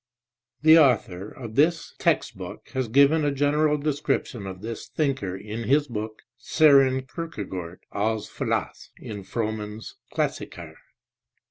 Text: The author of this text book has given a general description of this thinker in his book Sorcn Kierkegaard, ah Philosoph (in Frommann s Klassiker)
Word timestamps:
The 0.63 0.79
author 0.79 1.29
of 1.29 1.53
this 1.53 1.93
text 1.99 2.35
book 2.35 2.69
has 2.69 2.87
given 2.87 3.23
a 3.23 3.29
general 3.29 3.77
description 3.77 4.47
of 4.47 4.61
this 4.61 4.87
thinker 4.87 5.37
in 5.37 5.65
his 5.65 5.87
book 5.87 6.23
Sorcn 6.41 7.05
Kierkegaard, 7.07 7.81
ah 7.91 8.15
Philosoph 8.17 8.89
(in 8.97 9.23
Frommann 9.23 9.77
s 9.77 9.93
Klassiker) 10.11 10.73